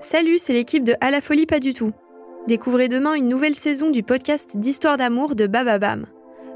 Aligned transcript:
Salut, 0.00 0.38
c'est 0.38 0.52
l'équipe 0.52 0.84
de 0.84 0.94
À 1.00 1.10
la 1.10 1.20
folie 1.20 1.44
pas 1.44 1.58
du 1.58 1.74
tout. 1.74 1.92
Découvrez 2.46 2.86
demain 2.86 3.14
une 3.14 3.28
nouvelle 3.28 3.56
saison 3.56 3.90
du 3.90 4.04
podcast 4.04 4.56
d'histoire 4.56 4.96
d'amour 4.96 5.34
de 5.34 5.48
Bababam. 5.48 6.06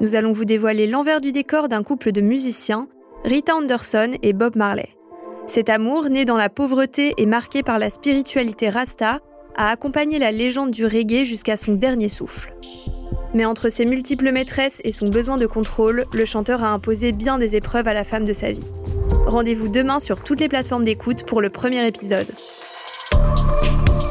Nous 0.00 0.14
allons 0.14 0.32
vous 0.32 0.46
dévoiler 0.46 0.86
l'envers 0.86 1.20
du 1.20 1.32
décor 1.32 1.68
d'un 1.68 1.82
couple 1.82 2.12
de 2.12 2.22
musiciens, 2.22 2.88
Rita 3.24 3.54
Anderson 3.54 4.12
et 4.22 4.32
Bob 4.32 4.56
Marley. 4.56 4.88
Cet 5.46 5.68
amour, 5.68 6.08
né 6.08 6.24
dans 6.24 6.38
la 6.38 6.48
pauvreté 6.48 7.12
et 7.18 7.26
marqué 7.26 7.62
par 7.62 7.78
la 7.78 7.90
spiritualité 7.90 8.70
rasta, 8.70 9.20
a 9.54 9.70
accompagné 9.70 10.18
la 10.18 10.32
légende 10.32 10.70
du 10.70 10.86
reggae 10.86 11.24
jusqu'à 11.24 11.58
son 11.58 11.74
dernier 11.74 12.08
souffle. 12.08 12.54
Mais 13.34 13.44
entre 13.44 13.68
ses 13.68 13.84
multiples 13.84 14.32
maîtresses 14.32 14.80
et 14.82 14.90
son 14.90 15.08
besoin 15.08 15.36
de 15.36 15.46
contrôle, 15.46 16.06
le 16.10 16.24
chanteur 16.24 16.64
a 16.64 16.70
imposé 16.70 17.12
bien 17.12 17.36
des 17.38 17.54
épreuves 17.54 17.86
à 17.86 17.92
la 17.92 18.04
femme 18.04 18.24
de 18.24 18.32
sa 18.32 18.50
vie. 18.50 18.64
Rendez-vous 19.26 19.68
demain 19.68 20.00
sur 20.00 20.22
toutes 20.22 20.40
les 20.40 20.48
plateformes 20.48 20.84
d'écoute 20.84 21.24
pour 21.24 21.42
le 21.42 21.50
premier 21.50 21.86
épisode. 21.86 22.28
Thank 23.34 23.88
you. 23.88 24.05